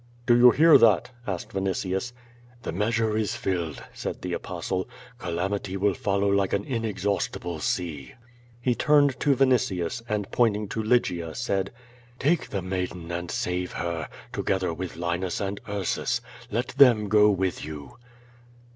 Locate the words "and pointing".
10.09-10.67